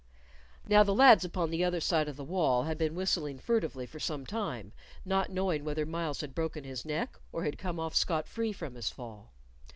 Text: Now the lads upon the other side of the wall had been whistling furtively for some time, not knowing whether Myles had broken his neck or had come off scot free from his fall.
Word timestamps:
Now 0.67 0.81
the 0.81 0.95
lads 0.95 1.23
upon 1.23 1.51
the 1.51 1.63
other 1.63 1.79
side 1.79 2.07
of 2.07 2.15
the 2.15 2.23
wall 2.23 2.63
had 2.63 2.75
been 2.79 2.95
whistling 2.95 3.37
furtively 3.37 3.85
for 3.85 3.99
some 3.99 4.25
time, 4.25 4.73
not 5.05 5.29
knowing 5.29 5.63
whether 5.63 5.85
Myles 5.85 6.21
had 6.21 6.33
broken 6.33 6.63
his 6.63 6.83
neck 6.83 7.19
or 7.31 7.43
had 7.43 7.59
come 7.59 7.79
off 7.79 7.93
scot 7.95 8.27
free 8.27 8.51
from 8.51 8.73
his 8.73 8.89
fall. 8.89 9.31